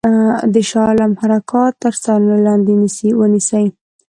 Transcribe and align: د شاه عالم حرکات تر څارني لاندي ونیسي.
د 0.53 0.55
شاه 0.69 0.85
عالم 0.89 1.11
حرکات 1.21 1.73
تر 1.83 1.93
څارني 2.01 2.37
لاندي 2.45 2.73
ونیسي. 3.19 3.65